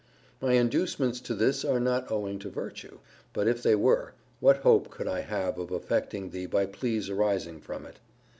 My 0.41 0.53
inducements 0.53 1.19
to 1.19 1.35
this 1.35 1.63
are 1.63 1.79
not 1.79 2.09
owing 2.11 2.39
to 2.39 2.49
virtue: 2.49 2.97
But 3.33 3.47
if 3.47 3.61
they 3.61 3.75
were, 3.75 4.13
what 4.39 4.63
hope 4.63 4.89
could 4.89 5.07
I 5.07 5.19
have 5.19 5.59
of 5.59 5.69
affecting 5.69 6.31
thee 6.31 6.47
by 6.47 6.65
pleas 6.65 7.07
arising 7.07 7.59
from 7.61 7.85
it? 7.85 7.99